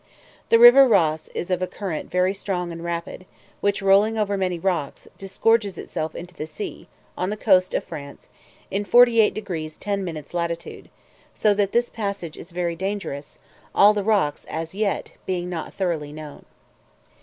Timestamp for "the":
0.49-0.57, 6.33-6.47, 7.29-7.37, 13.93-14.03